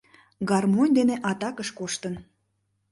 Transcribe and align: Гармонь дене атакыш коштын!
Гармонь 0.49 0.93
дене 0.97 1.15
атакыш 1.29 1.69
коштын! 1.79 2.15